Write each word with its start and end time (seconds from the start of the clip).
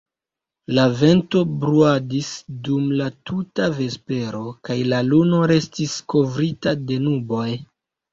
La 0.75 0.83
vento 0.99 1.41
bruadis 1.63 2.29
dum 2.67 2.87
la 3.01 3.09
tuta 3.31 3.67
vespero, 3.81 4.41
kaj 4.69 4.79
la 4.95 5.03
luno 5.11 5.43
restis 5.53 5.99
kovrita 6.15 6.75
de 6.93 6.99
nuboj. 7.05 7.47